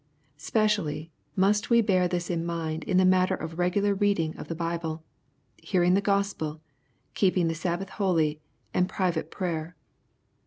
[0.39, 5.03] Specially must we bear this in mind in the matter of regularly reading the Bible,
[5.61, 6.59] hearing the Gospel,
[7.13, 8.41] keeping the Sabbath holy,
[8.73, 9.75] and private ])rayer.